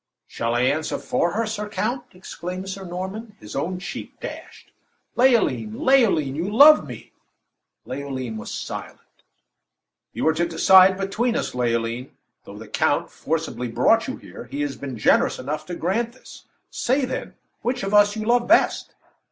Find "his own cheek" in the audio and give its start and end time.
3.39-4.19